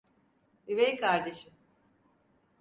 [0.67, 1.53] Üvey kardeşim.